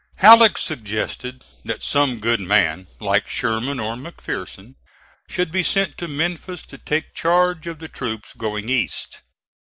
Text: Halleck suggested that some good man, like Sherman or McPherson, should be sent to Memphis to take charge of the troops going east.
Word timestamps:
Halleck 0.15 0.57
suggested 0.57 1.43
that 1.63 1.83
some 1.83 2.17
good 2.19 2.39
man, 2.39 2.87
like 2.99 3.29
Sherman 3.29 3.79
or 3.79 3.93
McPherson, 3.95 4.73
should 5.29 5.51
be 5.51 5.61
sent 5.61 5.95
to 5.99 6.07
Memphis 6.07 6.63
to 6.63 6.79
take 6.79 7.13
charge 7.13 7.67
of 7.67 7.77
the 7.77 7.87
troops 7.87 8.33
going 8.33 8.67
east. 8.67 9.21